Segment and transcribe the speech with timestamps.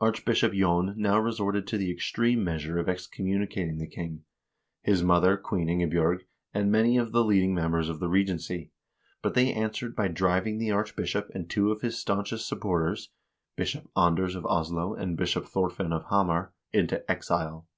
[0.00, 4.24] Arch bishop Jon now resorted to the extreme measure of excommunicating the king,
[4.82, 8.72] his mother (Queen Ingebj0rg), and many of the leading members of the regency,
[9.22, 13.10] but they answered by driving the arch bishop and two of his stanchest supporters,
[13.54, 17.68] Bishop Anders of Oslo and Bishop Thorfinn of Hamar, into exile.